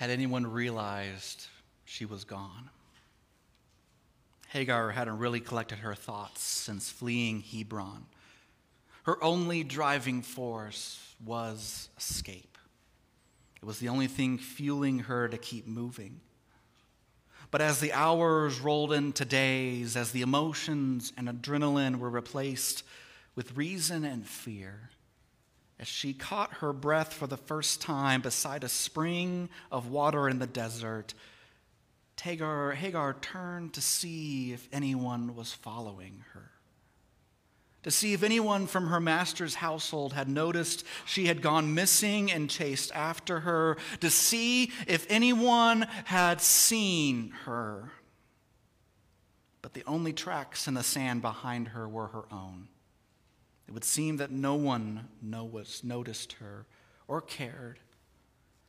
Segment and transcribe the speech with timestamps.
[0.00, 1.46] had anyone realized
[1.84, 2.70] she was gone.
[4.48, 8.06] Hagar hadn't really collected her thoughts since fleeing Hebron.
[9.02, 12.56] Her only driving force was escape.
[13.60, 16.22] It was the only thing fueling her to keep moving.
[17.50, 22.84] But as the hours rolled into days, as the emotions and adrenaline were replaced
[23.34, 24.88] with reason and fear,
[25.80, 30.38] as she caught her breath for the first time beside a spring of water in
[30.38, 31.14] the desert,
[32.20, 36.50] Hagar, Hagar turned to see if anyone was following her
[37.82, 42.50] to see if anyone from her master's household had noticed she had gone missing and
[42.50, 47.90] chased after her, to see if anyone had seen her.
[49.62, 52.68] But the only tracks in the sand behind her were her own.
[53.70, 56.66] It would seem that no one noticed her
[57.06, 57.78] or cared,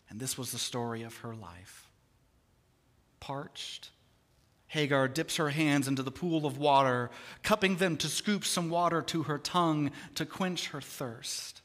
[0.07, 1.89] and this was the story of her life.
[3.19, 3.89] Parched,
[4.67, 7.09] Hagar dips her hands into the pool of water,
[7.41, 11.63] cupping them to scoop some water to her tongue to quench her thirst.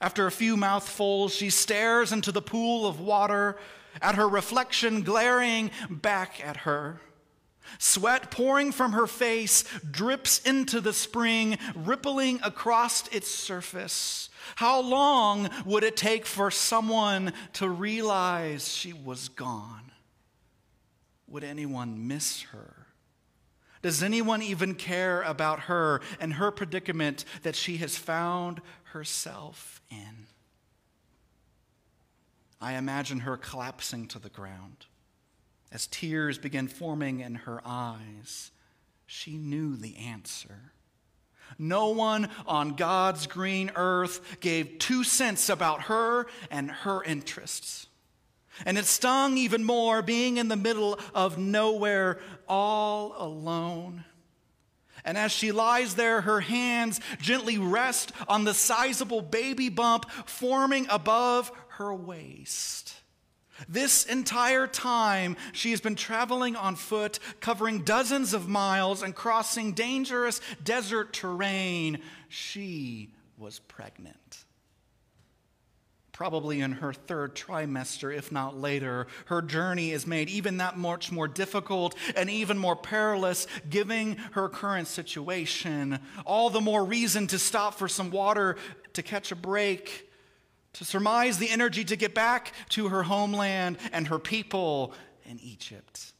[0.00, 3.58] After a few mouthfuls, she stares into the pool of water
[4.02, 7.00] at her reflection glaring back at her.
[7.78, 14.30] Sweat pouring from her face drips into the spring, rippling across its surface.
[14.56, 19.90] How long would it take for someone to realize she was gone?
[21.30, 22.86] would anyone miss her?
[23.82, 28.60] Does anyone even care about her and her predicament that she has found
[28.92, 30.26] herself in?
[32.60, 34.86] I imagine her collapsing to the ground.
[35.72, 38.50] As tears began forming in her eyes,
[39.06, 40.72] she knew the answer.
[41.58, 47.86] No one on God's green earth gave two cents about her and her interests.
[48.66, 54.04] And it stung even more being in the middle of nowhere, all alone.
[55.04, 60.86] And as she lies there, her hands gently rest on the sizable baby bump forming
[60.90, 62.99] above her waist.
[63.68, 69.72] This entire time, she has been traveling on foot, covering dozens of miles and crossing
[69.72, 71.98] dangerous desert terrain.
[72.28, 74.44] She was pregnant
[76.20, 79.06] probably in her third trimester, if not later.
[79.24, 84.46] Her journey is made even that much more difficult and even more perilous, given her
[84.50, 85.98] current situation.
[86.26, 88.56] All the more reason to stop for some water,
[88.92, 90.09] to catch a break,
[90.74, 94.94] to surmise the energy to get back to her homeland and her people
[95.24, 96.12] in Egypt.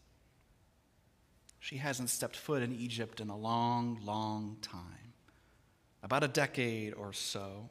[1.59, 5.13] She hasn't stepped foot in Egypt in a long, long time,
[6.03, 7.69] about a decade or so.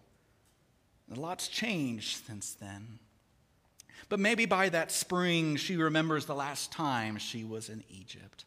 [1.11, 2.99] A lot's changed since then.
[4.07, 8.45] But maybe by that spring, she remembers the last time she was in Egypt.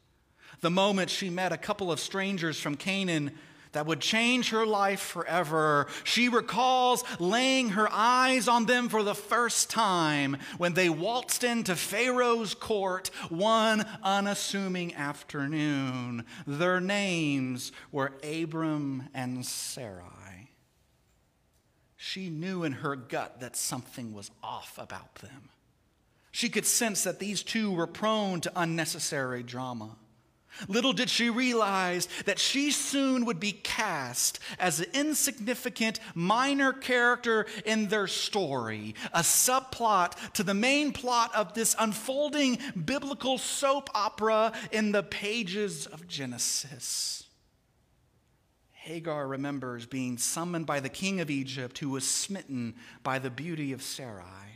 [0.60, 3.32] The moment she met a couple of strangers from Canaan
[3.72, 5.87] that would change her life forever.
[6.05, 11.75] She recalls laying her eyes on them for the first time when they waltzed into
[11.75, 16.25] Pharaoh's court one unassuming afternoon.
[16.47, 20.50] Their names were Abram and Sarai.
[21.97, 25.50] She knew in her gut that something was off about them.
[26.32, 29.97] She could sense that these two were prone to unnecessary drama.
[30.68, 37.46] Little did she realize that she soon would be cast as an insignificant minor character
[37.64, 44.52] in their story, a subplot to the main plot of this unfolding biblical soap opera
[44.70, 47.24] in the pages of Genesis.
[48.72, 52.74] Hagar remembers being summoned by the king of Egypt who was smitten
[53.04, 54.51] by the beauty of Sarai.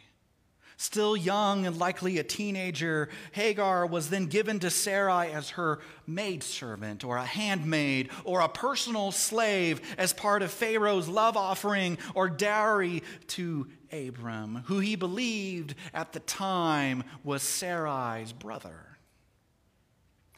[0.79, 7.03] Still young and likely a teenager, Hagar was then given to Sarai as her maidservant
[7.03, 13.03] or a handmaid or a personal slave as part of Pharaoh's love offering or dowry
[13.29, 18.99] to Abram, who he believed at the time was Sarai's brother.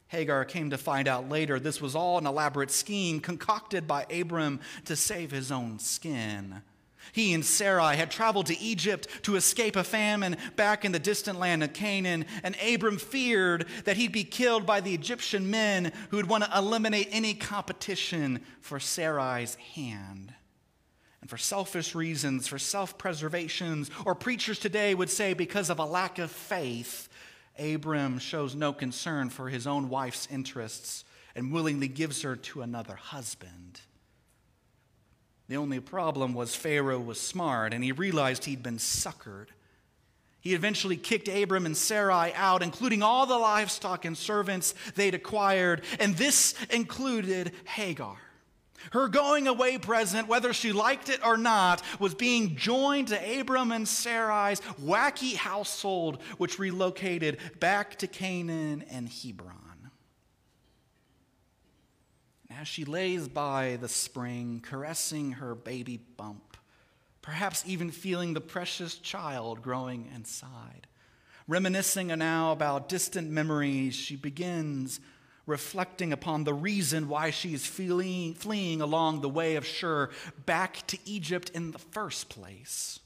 [0.07, 4.61] Hagar came to find out later this was all an elaborate scheme concocted by Abram
[4.85, 6.63] to save his own skin.
[7.13, 11.39] He and Sarai had traveled to Egypt to escape a famine back in the distant
[11.39, 16.17] land of Canaan, and Abram feared that he'd be killed by the Egyptian men who
[16.17, 20.35] would want to eliminate any competition for Sarai's hand.
[21.21, 25.85] And for selfish reasons, for self preservations, or preachers today would say because of a
[25.85, 27.09] lack of faith,
[27.59, 31.05] Abram shows no concern for his own wife's interests
[31.35, 33.81] and willingly gives her to another husband.
[35.49, 39.47] The only problem was Pharaoh was smart and he realized he'd been suckered.
[40.41, 45.83] He eventually kicked Abram and Sarai out, including all the livestock and servants they'd acquired,
[45.99, 48.17] and this included Hagar.
[48.93, 53.73] Her going away present, whether she liked it or not, was being joined to Abram
[53.73, 59.68] and Sarai's wacky household, which relocated back to Canaan and Hebron.
[62.61, 66.57] As she lays by the spring, caressing her baby bump,
[67.23, 70.89] perhaps even feeling the precious child growing inside.
[71.47, 74.99] Reminiscing now about distant memories, she begins
[75.47, 80.11] reflecting upon the reason why she is fleeing, fleeing along the way of Shur
[80.45, 82.99] back to Egypt in the first place.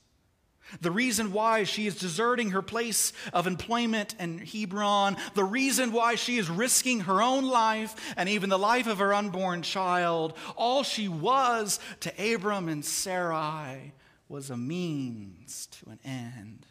[0.81, 6.15] The reason why she is deserting her place of employment in Hebron, the reason why
[6.15, 10.83] she is risking her own life and even the life of her unborn child, all
[10.83, 13.93] she was to Abram and Sarai
[14.29, 16.67] was a means to an end.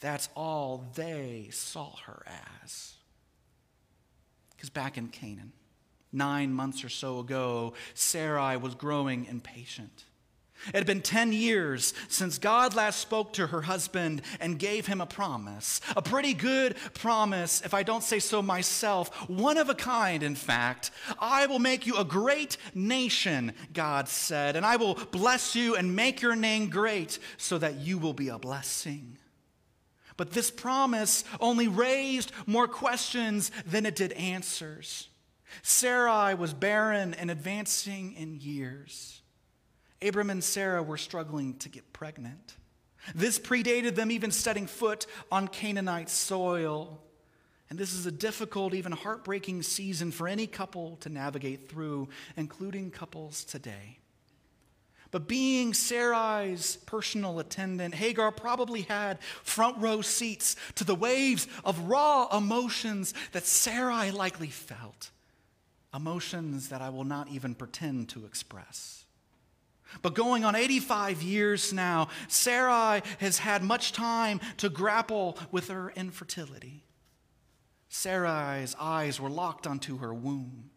[0.00, 2.22] That's all they saw her
[2.62, 2.94] as.
[4.54, 5.52] Because back in Canaan,
[6.12, 10.04] nine months or so ago, Sarai was growing impatient.
[10.68, 15.00] It had been 10 years since God last spoke to her husband and gave him
[15.00, 15.80] a promise.
[15.96, 19.28] A pretty good promise, if I don't say so myself.
[19.28, 20.90] One of a kind, in fact.
[21.18, 25.94] I will make you a great nation, God said, and I will bless you and
[25.94, 29.18] make your name great so that you will be a blessing.
[30.16, 35.08] But this promise only raised more questions than it did answers.
[35.62, 39.20] Sarai was barren and advancing in years.
[40.02, 42.56] Abram and Sarah were struggling to get pregnant.
[43.14, 47.00] This predated them even setting foot on Canaanite soil.
[47.70, 52.90] And this is a difficult, even heartbreaking season for any couple to navigate through, including
[52.90, 53.98] couples today.
[55.10, 61.88] But being Sarai's personal attendant, Hagar probably had front row seats to the waves of
[61.88, 65.10] raw emotions that Sarai likely felt.
[65.94, 69.05] Emotions that I will not even pretend to express.
[70.02, 75.90] But going on 85 years now, Sarai has had much time to grapple with her
[75.90, 76.84] infertility.
[77.88, 80.70] Sarai's eyes were locked onto her womb.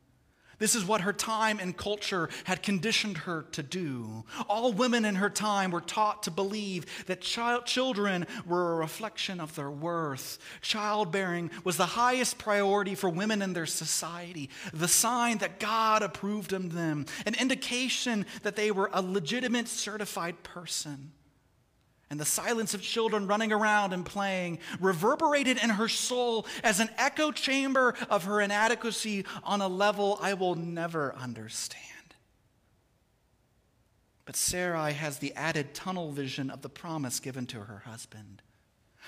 [0.60, 4.26] This is what her time and culture had conditioned her to do.
[4.48, 9.40] All women in her time were taught to believe that child, children were a reflection
[9.40, 10.38] of their worth.
[10.62, 16.54] Childbearing was the highest priority for women in their society, the sign that God approved
[16.54, 21.12] of them, an indication that they were a legitimate certified person
[22.10, 26.90] and the silence of children running around and playing reverberated in her soul as an
[26.98, 31.84] echo chamber of her inadequacy on a level I will never understand.
[34.26, 38.42] But Sarai has the added tunnel vision of the promise given to her husband.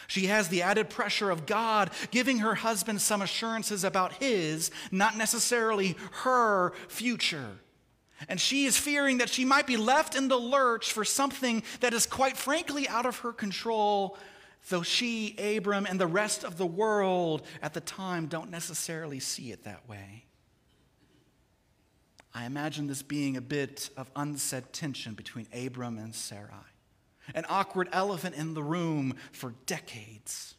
[0.08, 5.18] She has the added pressure of God giving her husband some assurances about his, not
[5.18, 7.60] necessarily her, future.
[8.30, 11.94] And she is fearing that she might be left in the lurch for something that
[11.94, 14.18] is quite frankly out of her control,
[14.70, 19.52] though she, Abram, and the rest of the world at the time don't necessarily see
[19.52, 20.26] it that way.
[22.34, 26.50] I imagine this being a bit of unsaid tension between Abram and Sarai,
[27.36, 30.56] an awkward elephant in the room for decades.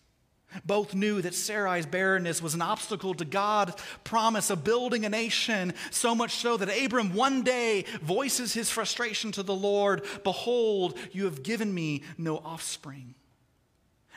[0.65, 3.75] Both knew that Sarai's barrenness was an obstacle to God's
[4.05, 9.33] promise of building a nation, so much so that Abram one day voices his frustration
[9.33, 13.15] to the Lord Behold, you have given me no offspring.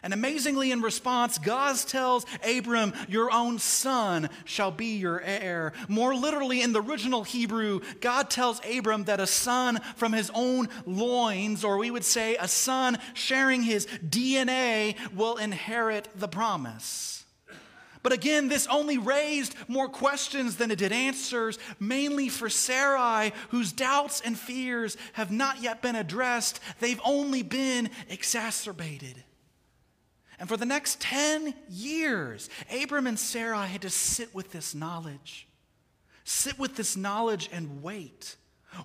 [0.05, 5.73] And amazingly, in response, God tells Abram, Your own son shall be your heir.
[5.87, 10.69] More literally, in the original Hebrew, God tells Abram that a son from his own
[10.85, 17.25] loins, or we would say a son sharing his DNA, will inherit the promise.
[18.03, 23.71] But again, this only raised more questions than it did answers, mainly for Sarai, whose
[23.71, 26.59] doubts and fears have not yet been addressed.
[26.79, 29.23] They've only been exacerbated.
[30.39, 32.49] And for the next 10 years,
[32.81, 35.47] Abram and Sarah had to sit with this knowledge.
[36.23, 38.35] Sit with this knowledge and wait.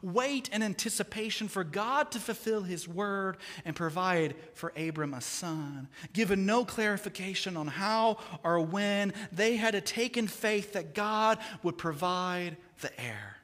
[0.02, 5.88] Wait in anticipation for God to fulfill his word and provide for Abram a son.
[6.12, 11.38] Given no clarification on how or when, they had to take in faith that God
[11.62, 13.36] would provide the heir.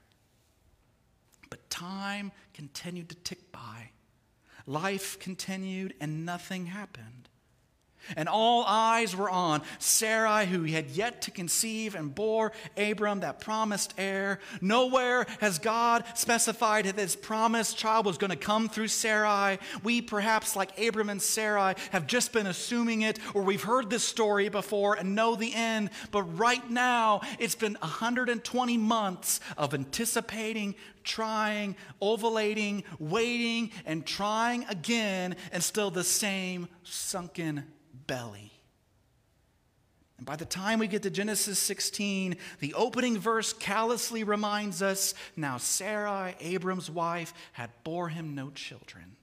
[1.51, 3.91] But time continued to tick by.
[4.67, 7.29] Life continued and nothing happened.
[8.15, 13.41] And all eyes were on Sarai, who had yet to conceive and bore Abram, that
[13.41, 14.41] promised heir.
[14.61, 19.59] Nowhere has God specified that this promised child was going to come through Sarai.
[19.83, 24.05] We, perhaps like Abram and Sarai, have just been assuming it, or we've heard this
[24.05, 25.91] story before and know the end.
[26.11, 35.37] But right now, it's been 120 months of anticipating, trying, ovulating, waiting, and trying again,
[35.53, 37.65] and still the same sunken
[38.07, 38.53] belly.
[40.19, 45.15] And by the time we get to Genesis 16, the opening verse callously reminds us
[45.37, 49.17] now Sarai, Abram's wife, had bore him no children.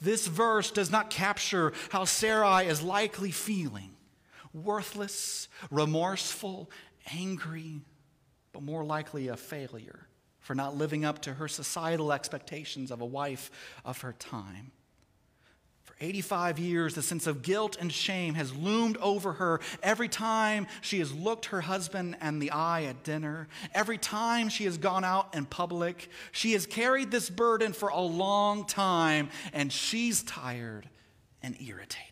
[0.00, 3.90] This verse does not capture how Sarai is likely feeling
[4.52, 6.70] worthless, remorseful,
[7.12, 7.80] angry,
[8.52, 10.06] but more likely a failure
[10.38, 13.50] for not living up to her societal expectations of a wife
[13.84, 14.70] of her time.
[15.96, 20.66] For 85 years, the sense of guilt and shame has loomed over her every time
[20.80, 25.04] she has looked her husband in the eye at dinner, every time she has gone
[25.04, 26.08] out in public.
[26.32, 30.88] She has carried this burden for a long time, and she's tired
[31.42, 32.10] and irritated.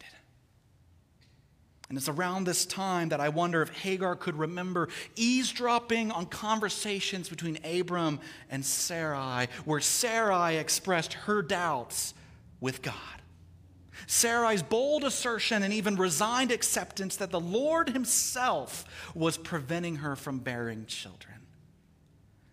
[1.88, 7.28] And it's around this time that I wonder if Hagar could remember eavesdropping on conversations
[7.28, 12.14] between Abram and Sarai, where Sarai expressed her doubts
[12.60, 13.21] with God.
[14.06, 20.38] Sarai's bold assertion and even resigned acceptance that the Lord Himself was preventing her from
[20.38, 21.34] bearing children.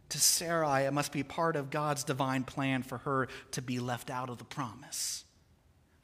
[0.10, 4.10] To Sarai, it must be part of God's divine plan for her to be left
[4.10, 5.26] out of the promise.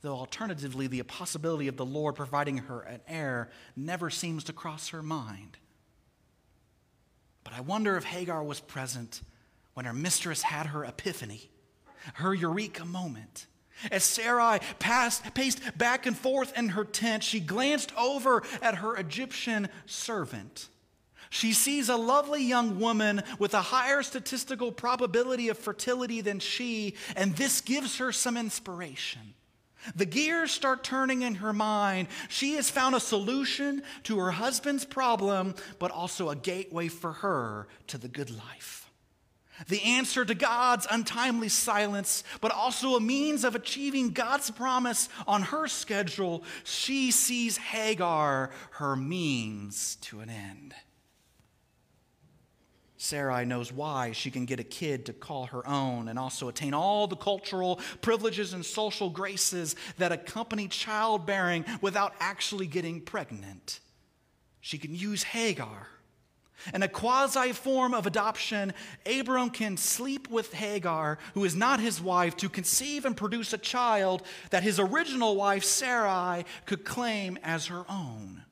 [0.02, 4.90] Though alternatively, the possibility of the Lord providing her an heir never seems to cross
[4.90, 5.58] her mind.
[7.44, 9.22] But I wonder if Hagar was present
[9.74, 11.50] when her mistress had her epiphany,
[12.16, 13.48] her eureka moment
[13.91, 18.96] as Sarai passed, paced back and forth in her tent, she glanced over at her
[18.96, 20.70] Egyptian servant.
[21.29, 26.96] She sees a lovely young woman with a higher statistical probability of fertility than she,
[27.15, 29.34] and this gives her some inspiration.
[29.96, 32.08] The gears start turning in her mind.
[32.29, 37.67] She has found a solution to her husband's problem, but also a gateway for her
[37.88, 38.85] to the good life
[39.68, 45.44] the answer to God's untimely silence, but also a means of achieving God's promise on
[45.44, 50.74] her schedule, she sees Hagar her means to an end.
[52.98, 56.74] Sarai knows why she can get a kid to call her own and also attain
[56.74, 63.80] all the cultural privileges and social graces that accompany childbearing without actually getting pregnant.
[64.60, 65.88] She can use Hagar
[66.74, 68.74] in a quasi form of adoption,
[69.06, 73.58] Abram can sleep with Hagar, who is not his wife, to conceive and produce a
[73.58, 78.44] child that his original wife, Sarai, could claim as her own.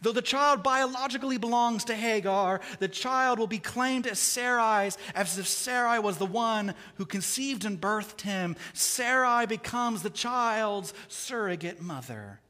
[0.00, 5.38] Though the child biologically belongs to Hagar, the child will be claimed as Sarai's as
[5.38, 8.56] if Sarai was the one who conceived and birthed him.
[8.72, 12.40] Sarai becomes the child's surrogate mother.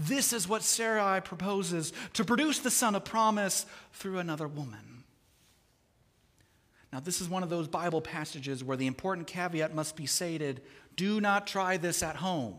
[0.00, 5.02] This is what Sarai proposes to produce the son of promise through another woman.
[6.92, 10.62] Now, this is one of those Bible passages where the important caveat must be stated
[10.94, 12.54] do not try this at home.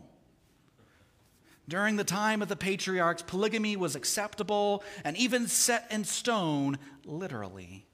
[1.66, 7.86] During the time of the patriarchs, polygamy was acceptable and even set in stone, literally.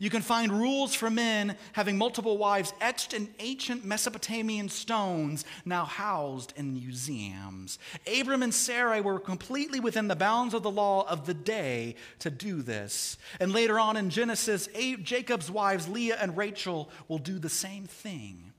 [0.00, 5.84] You can find rules for men having multiple wives etched in ancient Mesopotamian stones, now
[5.84, 7.78] housed in museums.
[8.06, 12.30] Abram and Sarai were completely within the bounds of the law of the day to
[12.30, 13.18] do this.
[13.38, 14.68] And later on in Genesis,
[15.02, 18.52] Jacob's wives, Leah and Rachel, will do the same thing.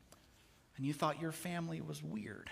[0.77, 2.49] And you thought your family was weird.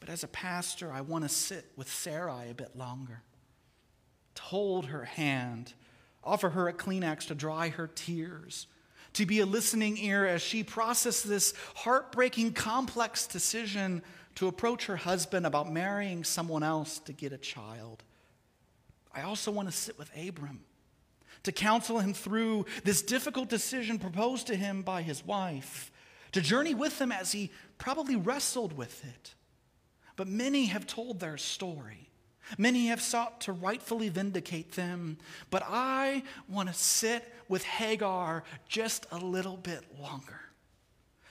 [0.00, 3.22] But as a pastor, I want to sit with Sarai a bit longer,
[4.36, 5.74] to hold her hand
[6.24, 8.66] offer her a Kleenex to dry her tears,
[9.14, 14.02] to be a listening ear as she processes this heartbreaking, complex decision
[14.34, 18.04] to approach her husband about marrying someone else to get a child.
[19.12, 20.60] I also want to sit with Abram
[21.44, 25.90] to counsel him through this difficult decision proposed to him by his wife,
[26.32, 29.34] to journey with him as he probably wrestled with it.
[30.16, 32.07] But many have told their story.
[32.56, 35.18] Many have sought to rightfully vindicate them,
[35.50, 40.40] but I want to sit with Hagar just a little bit longer.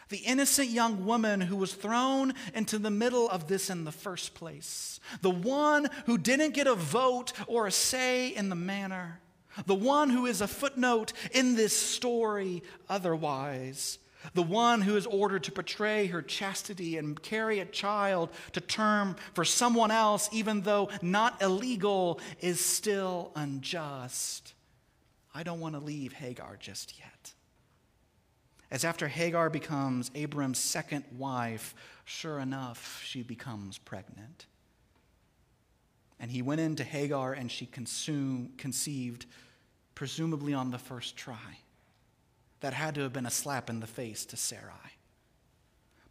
[0.10, 4.36] The innocent young woman who was thrown into the middle of this in the first
[4.36, 5.00] place.
[5.22, 9.20] The one who didn't get a vote or a say in the manner.
[9.66, 14.00] The one who is a footnote in this story otherwise.
[14.34, 19.16] The one who is ordered to betray her chastity and carry a child to term
[19.34, 24.54] for someone else, even though not illegal, is still unjust.
[25.34, 27.34] I don't want to leave Hagar just yet.
[28.70, 31.74] As after Hagar becomes Abram's second wife,
[32.06, 34.46] sure enough, she becomes pregnant.
[36.20, 39.26] And he went into Hagar and she consumed, conceived,
[39.96, 41.60] presumably on the first try.
[42.62, 44.98] That had to have been a slap in the face to Sarai.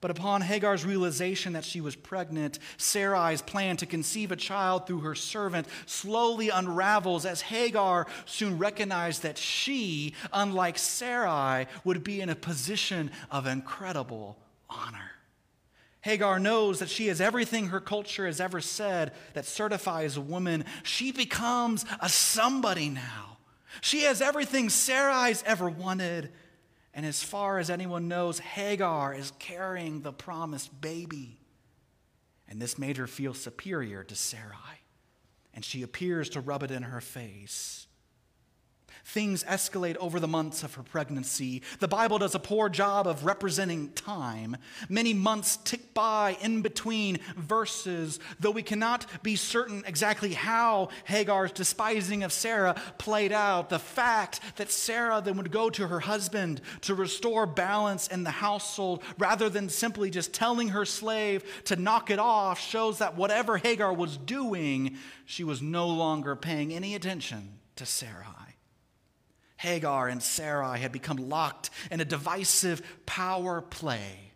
[0.01, 5.01] But upon Hagar's realization that she was pregnant, Sarai's plan to conceive a child through
[5.01, 12.29] her servant slowly unravels as Hagar soon recognized that she, unlike Sarai, would be in
[12.29, 14.39] a position of incredible
[14.69, 15.11] honor.
[16.03, 20.65] Hagar knows that she has everything her culture has ever said that certifies a woman.
[20.85, 23.36] She becomes a somebody now.
[23.81, 26.33] She has everything Sarai's ever wanted.
[26.95, 31.41] And as far as anyone knows, Hagar is carrying the promised baby.
[32.49, 34.81] And this made her feel superior to Sarai.
[35.53, 37.86] And she appears to rub it in her face.
[39.09, 41.63] Things escalate over the months of her pregnancy.
[41.79, 44.57] The Bible does a poor job of representing time.
[44.89, 51.53] Many months tick by in between verses, though we cannot be certain exactly how Hagar's
[51.53, 53.71] despising of Sarah played out.
[53.71, 58.31] The fact that Sarah then would go to her husband to restore balance in the
[58.33, 63.57] household rather than simply just telling her slave to knock it off shows that whatever
[63.57, 68.46] Hagar was doing, she was no longer paying any attention to Sarah.
[69.67, 74.31] Hagar and Sarai had become locked in a divisive power play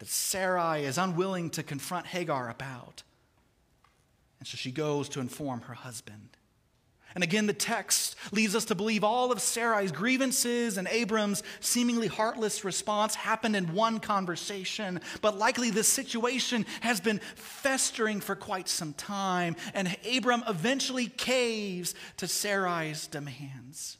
[0.00, 3.04] that Sarai is unwilling to confront Hagar about.
[4.40, 6.30] And so she goes to inform her husband.
[7.14, 12.08] And again, the text leads us to believe all of Sarai's grievances and Abram's seemingly
[12.08, 15.00] heartless response happened in one conversation.
[15.20, 21.94] But likely this situation has been festering for quite some time, and Abram eventually caves
[22.16, 23.98] to Sarai's demands.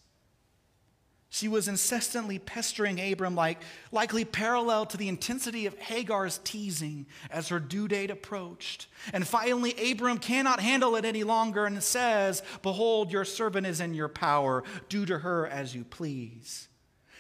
[1.34, 7.48] She was incessantly pestering Abram, like, likely parallel to the intensity of Hagar's teasing as
[7.48, 8.86] her due date approached.
[9.14, 13.94] And finally, Abram cannot handle it any longer and says, Behold, your servant is in
[13.94, 14.62] your power.
[14.90, 16.68] Do to her as you please.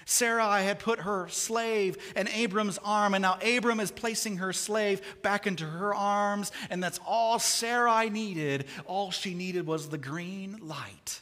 [0.04, 5.00] Sarai had put her slave in Abram's arm, and now Abram is placing her slave
[5.22, 8.66] back into her arms, and that's all Sarai needed.
[8.84, 11.21] All she needed was the green light.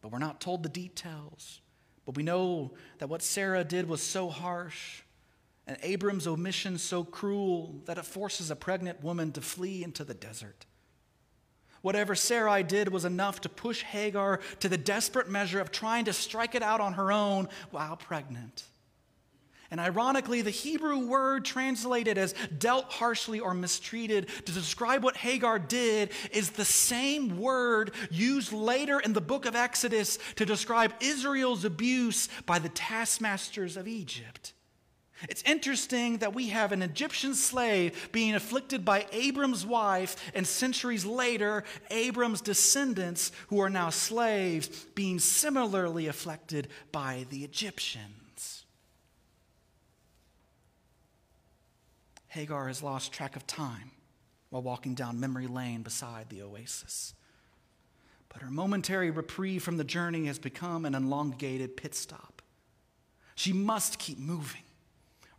[0.00, 1.60] But we're not told the details.
[2.06, 5.02] But we know that what Sarah did was so harsh
[5.68, 10.14] and Abram's omission so cruel that it forces a pregnant woman to flee into the
[10.14, 10.64] desert.
[11.82, 16.12] Whatever Sarai did was enough to push Hagar to the desperate measure of trying to
[16.14, 18.64] strike it out on her own while pregnant.
[19.70, 25.58] And ironically, the Hebrew word translated as dealt harshly or mistreated to describe what Hagar
[25.58, 31.66] did is the same word used later in the book of Exodus to describe Israel's
[31.66, 34.54] abuse by the taskmasters of Egypt.
[35.28, 41.04] It's interesting that we have an Egyptian slave being afflicted by Abram's wife, and centuries
[41.04, 48.17] later, Abram's descendants, who are now slaves, being similarly afflicted by the Egyptians.
[52.28, 53.90] Hagar has lost track of time
[54.50, 57.14] while walking down memory lane beside the oasis.
[58.28, 62.42] But her momentary reprieve from the journey has become an elongated pit stop.
[63.34, 64.62] She must keep moving,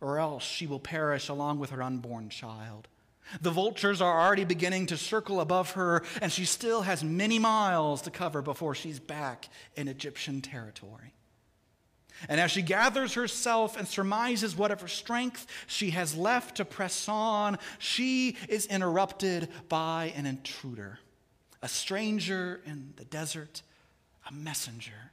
[0.00, 2.88] or else she will perish along with her unborn child.
[3.40, 8.02] The vultures are already beginning to circle above her, and she still has many miles
[8.02, 11.14] to cover before she's back in Egyptian territory.
[12.28, 17.58] And as she gathers herself and surmises whatever strength she has left to press on,
[17.78, 20.98] she is interrupted by an intruder,
[21.62, 23.62] a stranger in the desert,
[24.28, 25.12] a messenger.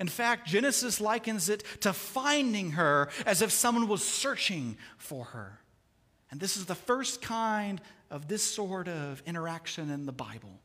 [0.00, 5.60] In fact, Genesis likens it to finding her as if someone was searching for her.
[6.30, 10.60] And this is the first kind of this sort of interaction in the Bible.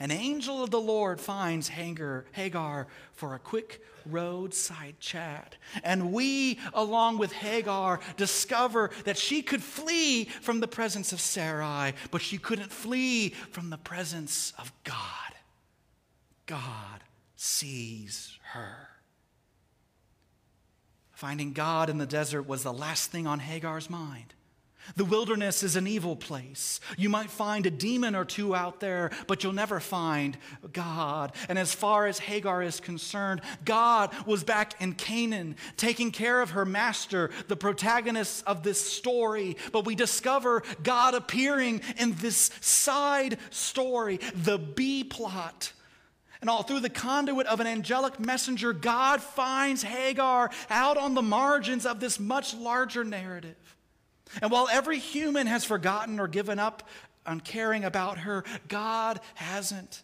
[0.00, 5.56] An angel of the Lord finds Hagar for a quick roadside chat.
[5.82, 11.94] And we, along with Hagar, discover that she could flee from the presence of Sarai,
[12.10, 15.00] but she couldn't flee from the presence of God.
[16.46, 17.00] God
[17.36, 18.88] sees her.
[21.12, 24.34] Finding God in the desert was the last thing on Hagar's mind.
[24.96, 26.78] The wilderness is an evil place.
[26.98, 30.36] You might find a demon or two out there, but you'll never find
[30.72, 31.32] God.
[31.48, 36.50] And as far as Hagar is concerned, God was back in Canaan, taking care of
[36.50, 39.56] her master, the protagonist of this story.
[39.72, 45.72] But we discover God appearing in this side story, the B plot.
[46.40, 51.22] And all through the conduit of an angelic messenger, God finds Hagar out on the
[51.22, 53.56] margins of this much larger narrative.
[54.42, 56.88] And while every human has forgotten or given up
[57.26, 60.02] on caring about her, God hasn't.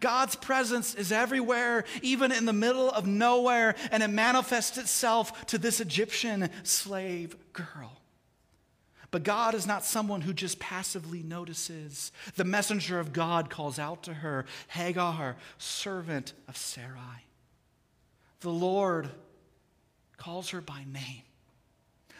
[0.00, 5.58] God's presence is everywhere, even in the middle of nowhere, and it manifests itself to
[5.58, 7.98] this Egyptian slave girl.
[9.10, 12.12] But God is not someone who just passively notices.
[12.36, 17.24] The messenger of God calls out to her Hagar, servant of Sarai.
[18.40, 19.08] The Lord
[20.18, 21.22] calls her by name.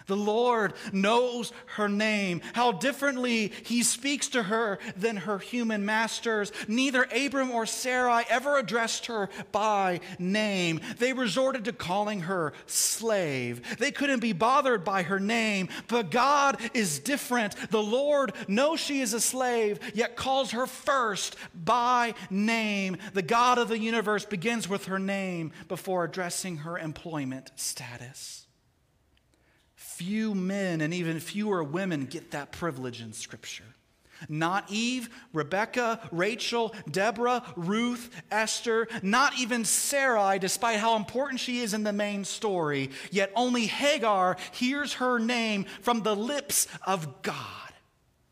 [0.08, 6.50] The Lord knows her name, how differently he speaks to her than her human masters.
[6.66, 10.80] Neither Abram or Sarai ever addressed her by name.
[10.98, 13.78] They resorted to calling her slave.
[13.78, 17.54] They couldn't be bothered by her name, but God is different.
[17.70, 22.96] The Lord knows she is a slave, yet calls her first by name.
[23.12, 28.47] The God of the universe begins with her name before addressing her employment status.
[29.98, 33.64] Few men and even fewer women get that privilege in Scripture.
[34.28, 41.74] Not Eve, Rebecca, Rachel, Deborah, Ruth, Esther, not even Sarai, despite how important she is
[41.74, 42.90] in the main story.
[43.10, 47.72] Yet only Hagar hears her name from the lips of God.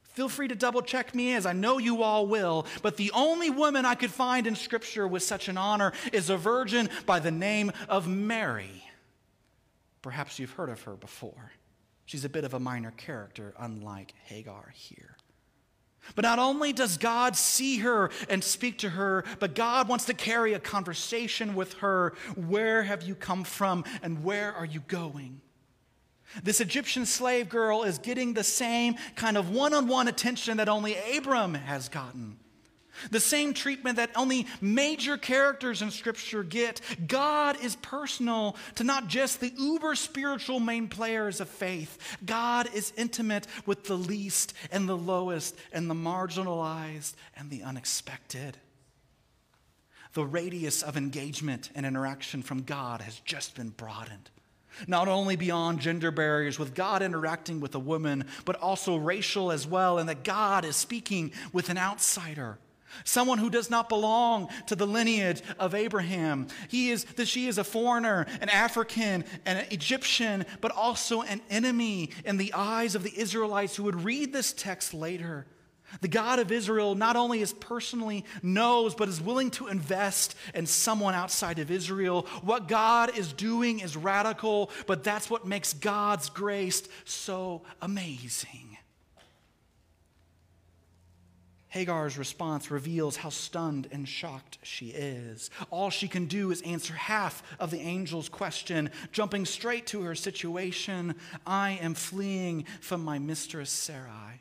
[0.05, 3.51] Feel free to double check me as I know you all will, but the only
[3.51, 7.33] woman I could find in Scripture with such an honor is a virgin by the
[7.33, 8.86] name of Mary.
[10.07, 11.51] Perhaps you've heard of her before.
[12.05, 15.17] She's a bit of a minor character, unlike Hagar here.
[16.15, 20.15] But not only does God see her and speak to her, but God wants to
[20.15, 22.15] carry a conversation with her.
[22.37, 25.41] Where have you come from and where are you going?
[26.41, 30.69] This Egyptian slave girl is getting the same kind of one on one attention that
[30.69, 32.39] only Abram has gotten.
[33.11, 36.81] The same treatment that only major characters in Scripture get.
[37.07, 42.17] God is personal to not just the uber spiritual main players of faith.
[42.25, 48.57] God is intimate with the least and the lowest and the marginalized and the unexpected.
[50.13, 54.31] The radius of engagement and interaction from God has just been broadened.
[54.87, 59.67] Not only beyond gender barriers, with God interacting with a woman, but also racial as
[59.67, 62.59] well, and that God is speaking with an outsider
[63.05, 66.49] someone who does not belong to the lineage of Abraham.
[66.69, 72.11] He is that she is a foreigner, an African, an Egyptian, but also an enemy
[72.25, 75.47] in the eyes of the Israelites who would read this text later.
[76.01, 80.67] The God of Israel not only is personally knows, but is willing to invest in
[80.67, 82.27] someone outside of Israel.
[82.43, 88.77] What God is doing is radical, but that's what makes God's grace so amazing.
[91.77, 95.51] Hagar's response reveals how stunned and shocked she is.
[95.69, 100.15] All she can do is answer half of the angel's question, jumping straight to her
[100.15, 104.41] situation I am fleeing from my mistress Sarai.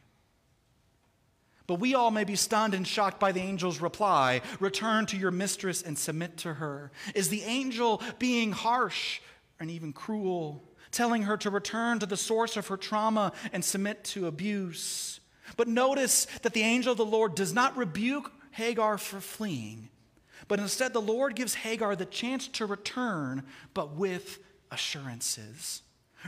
[1.68, 5.32] But we all may be stunned and shocked by the angel's reply Return to your
[5.32, 6.90] mistress and submit to her.
[7.14, 9.20] Is the angel being harsh
[9.60, 14.06] and even cruel, telling her to return to the source of her trauma and submit
[14.06, 15.20] to abuse?
[15.58, 19.90] But notice that the angel of the Lord does not rebuke Hagar for fleeing,
[20.48, 24.40] but instead the Lord gives Hagar the chance to return, but with
[24.72, 25.82] assurances.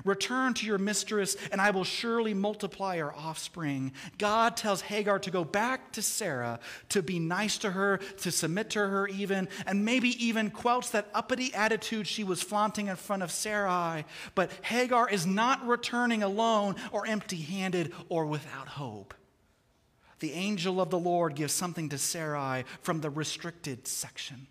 [0.06, 3.94] Return to your mistress, and I will surely multiply her offspring.
[4.18, 8.70] God tells Hagar to go back to Sarah, to be nice to her, to submit
[8.72, 13.24] to her, even, and maybe even quelch that uppity attitude she was flaunting in front
[13.24, 14.06] of Sarai.
[14.36, 19.14] But Hagar is not returning alone or empty handed or without hope.
[20.20, 24.48] The angel of the Lord gives something to Sarai from the restricted section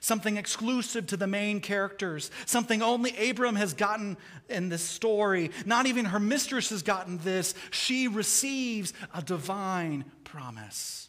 [0.00, 4.16] something exclusive to the main characters, something only Abram has gotten
[4.48, 5.50] in this story.
[5.64, 7.54] Not even her mistress has gotten this.
[7.70, 11.08] She receives a divine promise.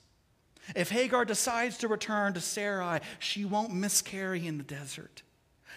[0.76, 5.24] If Hagar decides to return to Sarai, she won't miscarry in the desert.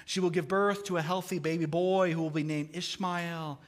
[0.05, 3.61] She will give birth to a healthy baby boy who will be named Ishmael.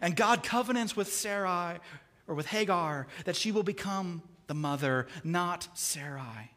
[0.00, 1.78] And God covenants with Sarai
[2.26, 6.52] or with Hagar that she will become the mother, not Sarai.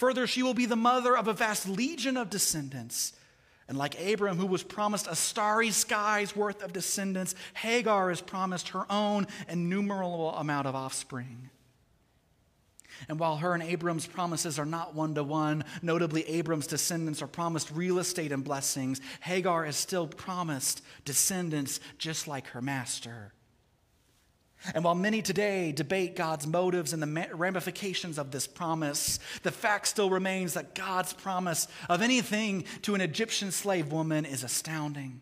[0.00, 3.12] Further, she will be the mother of a vast legion of descendants.
[3.68, 8.70] And like Abram, who was promised a starry sky's worth of descendants, Hagar is promised
[8.70, 11.50] her own innumerable amount of offspring.
[13.10, 17.26] And while her and Abram's promises are not one to one, notably Abram's descendants are
[17.26, 23.34] promised real estate and blessings, Hagar is still promised descendants just like her master.
[24.74, 29.88] And while many today debate God's motives and the ramifications of this promise, the fact
[29.88, 35.20] still remains that God's promise of anything to an Egyptian slave woman is astounding.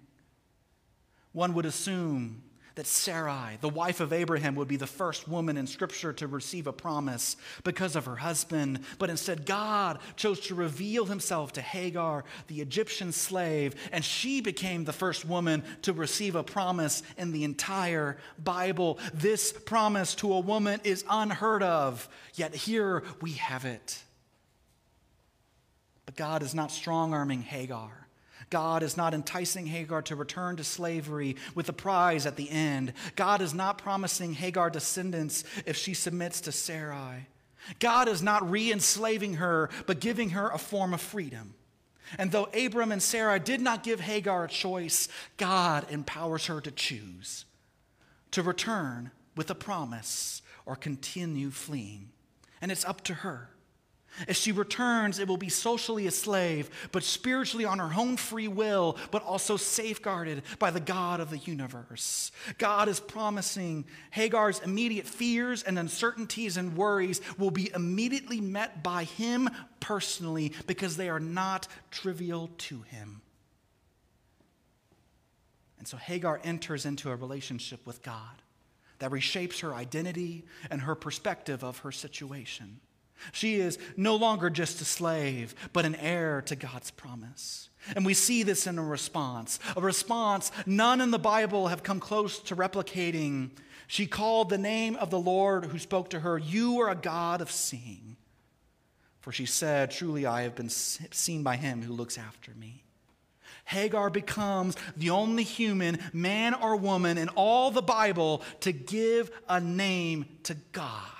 [1.32, 2.42] One would assume
[2.78, 6.68] that Sarai, the wife of Abraham, would be the first woman in Scripture to receive
[6.68, 8.78] a promise because of her husband.
[9.00, 14.84] But instead, God chose to reveal himself to Hagar, the Egyptian slave, and she became
[14.84, 19.00] the first woman to receive a promise in the entire Bible.
[19.12, 23.98] This promise to a woman is unheard of, yet here we have it.
[26.06, 28.07] But God is not strong arming Hagar.
[28.50, 32.92] God is not enticing Hagar to return to slavery with a prize at the end.
[33.16, 37.26] God is not promising Hagar descendants if she submits to Sarai.
[37.78, 41.54] God is not re enslaving her, but giving her a form of freedom.
[42.16, 46.70] And though Abram and Sarah did not give Hagar a choice, God empowers her to
[46.70, 47.44] choose
[48.30, 52.10] to return with a promise or continue fleeing.
[52.60, 53.50] And it's up to her.
[54.26, 58.48] As she returns, it will be socially a slave, but spiritually on her own free
[58.48, 62.32] will, but also safeguarded by the God of the universe.
[62.58, 69.04] God is promising Hagar's immediate fears and uncertainties and worries will be immediately met by
[69.04, 69.48] him
[69.80, 73.22] personally because they are not trivial to him.
[75.78, 78.42] And so Hagar enters into a relationship with God
[78.98, 82.80] that reshapes her identity and her perspective of her situation.
[83.32, 87.68] She is no longer just a slave, but an heir to God's promise.
[87.94, 92.00] And we see this in a response, a response none in the Bible have come
[92.00, 93.50] close to replicating.
[93.86, 97.40] She called the name of the Lord who spoke to her, You are a God
[97.40, 98.16] of seeing.
[99.20, 102.84] For she said, Truly I have been seen by him who looks after me.
[103.64, 109.60] Hagar becomes the only human, man or woman, in all the Bible to give a
[109.60, 111.17] name to God.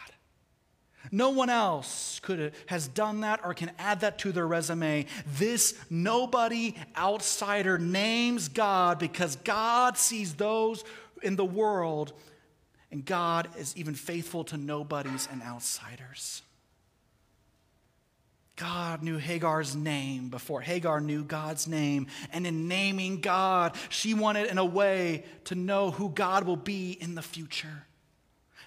[1.11, 5.07] No one else could has done that or can add that to their resume.
[5.27, 10.85] This nobody outsider names God because God sees those
[11.23, 12.13] in the world
[12.91, 16.43] and God is even faithful to nobodies and outsiders.
[18.59, 22.09] God knew Hagar's name before Hagar knew God's name.
[22.33, 26.91] And in naming God, she wanted, in a way, to know who God will be
[26.93, 27.85] in the future.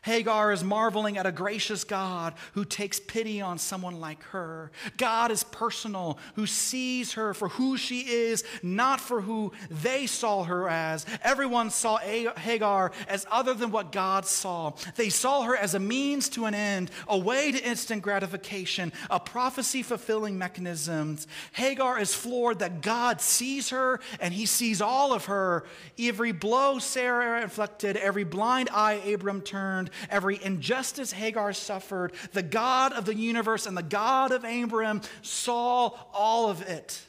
[0.04, 4.72] Hagar is marveling at a gracious God who takes pity on someone like her.
[4.98, 10.44] God is personal, who sees her for who she is, not for who they saw
[10.44, 11.06] her as.
[11.22, 14.74] Everyone saw Hagar as other than what God saw.
[14.96, 19.20] They saw her as a means to an end, a way to instant gratification, a
[19.20, 21.28] prophecy fulfilling mechanisms.
[21.54, 25.64] Hagar is floored that God sees her and he sees all of her.
[26.00, 32.94] Every blow Sarah inflicted, every blind eye Abram turned, every injustice Hagar suffered, the God
[32.94, 37.02] of the universe and the God of Abraham saw all of it.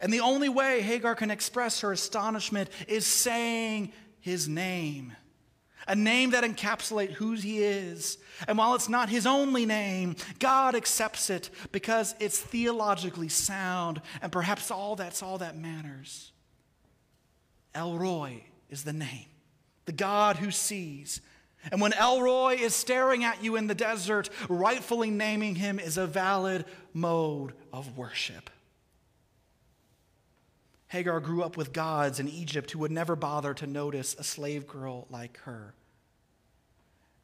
[0.00, 5.12] And the only way Hagar can express her astonishment is saying his name.
[5.88, 8.18] A name that encapsulates who he is.
[8.48, 14.32] And while it's not his only name, God accepts it because it's theologically sound, and
[14.32, 16.32] perhaps all that's all that matters.
[17.72, 19.26] El Roi is the name,
[19.84, 21.20] the God who sees,
[21.70, 25.98] and when El Roi is staring at you in the desert, rightfully naming him is
[25.98, 28.50] a valid mode of worship.
[30.88, 34.66] Hagar grew up with gods in Egypt who would never bother to notice a slave
[34.66, 35.74] girl like her.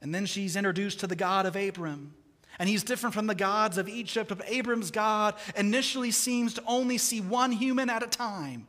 [0.00, 2.14] And then she's introduced to the God of Abram.
[2.58, 4.28] And he's different from the gods of Egypt.
[4.28, 8.66] But Abram's God initially seems to only see one human at a time.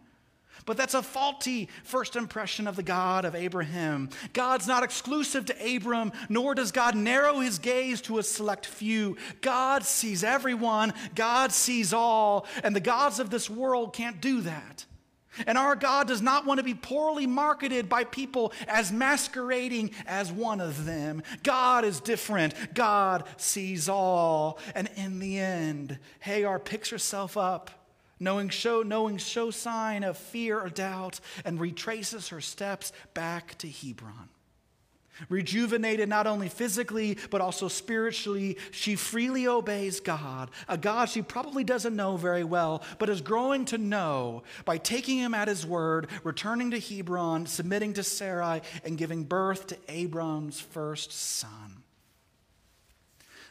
[0.66, 4.10] But that's a faulty first impression of the God of Abraham.
[4.34, 9.18] God's not exclusive to Abram, nor does God narrow his gaze to a select few.
[9.42, 14.86] God sees everyone, God sees all, and the gods of this world can't do that.
[15.48, 20.32] And our God does not want to be poorly marketed by people as masquerading as
[20.32, 21.24] one of them.
[21.42, 22.54] God is different.
[22.76, 24.60] God sees all.
[24.76, 27.72] And in the end, Hagar picks herself up
[28.20, 33.70] knowing show, knowing show sign of fear or doubt, and retraces her steps back to
[33.70, 34.30] Hebron.
[35.30, 41.64] Rejuvenated not only physically, but also spiritually, she freely obeys God, a God she probably
[41.64, 46.08] doesn't know very well, but is growing to know by taking him at his word,
[46.24, 51.83] returning to Hebron, submitting to Sarai, and giving birth to Abram's first son.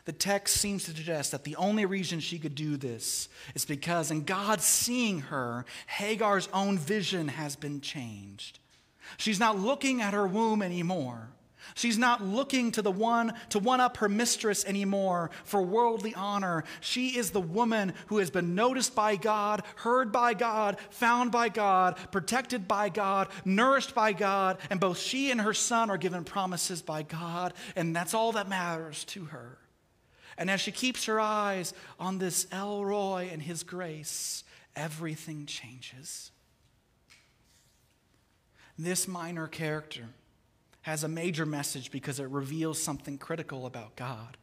[0.05, 4.11] The text seems to suggest that the only reason she could do this is because,
[4.11, 8.59] in God seeing her, Hagar's own vision has been changed.
[9.17, 11.29] She's not looking at her womb anymore.
[11.75, 16.65] She's not looking to the one to one up her mistress anymore for worldly honor.
[16.81, 21.49] She is the woman who has been noticed by God, heard by God, found by
[21.49, 26.25] God, protected by God, nourished by God, and both she and her son are given
[26.25, 29.59] promises by God, and that's all that matters to her.
[30.39, 36.31] And as she keeps her eyes on this El Roi and his grace, everything changes.
[38.79, 40.09] This minor character
[40.83, 44.37] has a major message because it reveals something critical about God.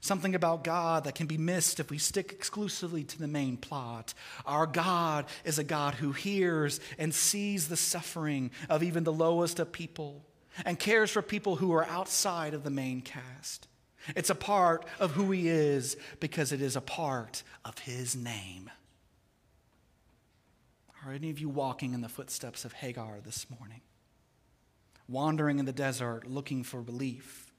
[0.00, 4.14] Something about God that can be missed if we stick exclusively to the main plot.
[4.46, 9.58] Our God is a God who hears and sees the suffering of even the lowest
[9.58, 10.24] of people
[10.64, 13.67] and cares for people who are outside of the main cast.
[14.16, 18.70] It's a part of who He is because it is a part of His name.
[21.06, 23.80] Are any of you walking in the footsteps of Hagar this morning?
[25.08, 27.52] wandering in the desert looking for relief,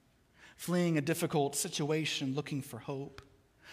[0.56, 3.22] fleeing a difficult situation looking for hope,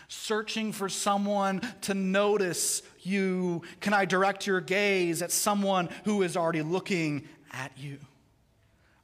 [0.09, 3.62] searching for someone to notice you.
[3.81, 7.99] Can I direct your gaze at someone who is already looking at you?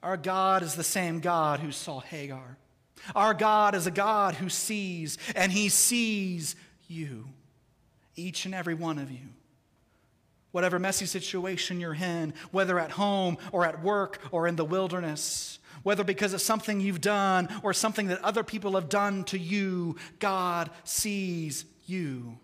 [0.02, 2.56] Our God is the same God who saw Hagar.
[3.14, 6.56] Our God is a God who sees, and He sees
[6.88, 7.28] you,
[8.16, 9.28] each and every one of you
[10.52, 15.58] whatever messy situation you're in, whether at home or at work or in the wilderness,
[15.82, 19.96] whether because of something you've done or something that other people have done to you,
[20.20, 22.38] God sees you.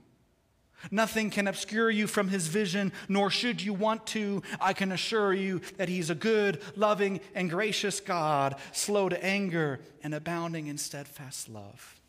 [0.91, 4.43] Nothing can obscure you from his vision, nor should you want to.
[4.61, 9.81] I can assure you that he's a good, loving, and gracious God, slow to anger
[10.03, 12.01] and abounding in steadfast love.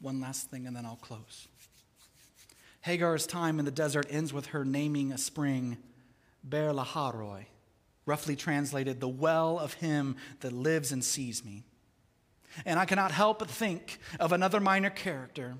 [0.00, 1.48] One last thing, and then I'll close.
[2.82, 5.78] Hagar's time in the desert ends with her naming a spring
[6.46, 7.46] Beer Lahai Roi,
[8.04, 11.64] roughly translated, the well of him that lives and sees me.
[12.66, 15.54] And I cannot help but think of another minor character,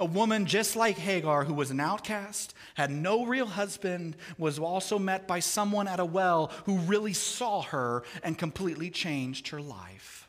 [0.00, 4.98] a woman just like Hagar, who was an outcast, had no real husband, was also
[4.98, 10.28] met by someone at a well who really saw her and completely changed her life.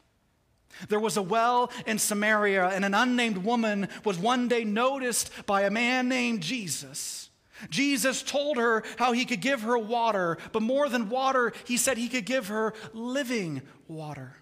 [0.89, 5.61] There was a well in Samaria, and an unnamed woman was one day noticed by
[5.61, 7.29] a man named Jesus.
[7.69, 11.97] Jesus told her how he could give her water, but more than water, he said
[11.97, 14.35] he could give her living water.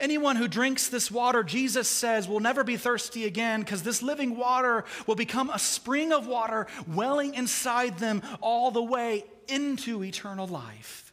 [0.00, 4.36] Anyone who drinks this water, Jesus says, will never be thirsty again because this living
[4.36, 10.46] water will become a spring of water welling inside them all the way into eternal
[10.46, 11.12] life.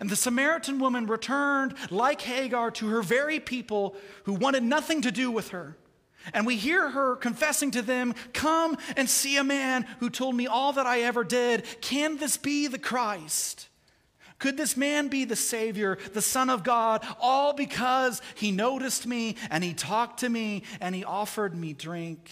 [0.00, 5.10] And the Samaritan woman returned, like Hagar, to her very people who wanted nothing to
[5.10, 5.76] do with her.
[6.32, 10.46] And we hear her confessing to them, Come and see a man who told me
[10.46, 11.64] all that I ever did.
[11.80, 13.69] Can this be the Christ?
[14.40, 19.36] Could this man be the Savior, the Son of God, all because he noticed me
[19.50, 22.28] and he talked to me and he offered me drink?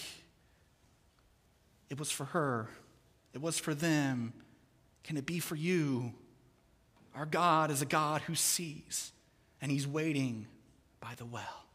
[1.88, 2.68] It was for her,
[3.32, 4.32] it was for them.
[5.04, 6.12] Can it be for you?
[7.14, 9.12] Our God is a God who sees,
[9.60, 10.46] and He's waiting
[11.00, 11.67] by the well.